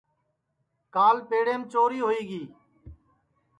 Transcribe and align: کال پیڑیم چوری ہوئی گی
کال 0.95 1.17
پیڑیم 1.29 1.61
چوری 1.71 1.99
ہوئی 2.03 2.21
گی 2.29 2.43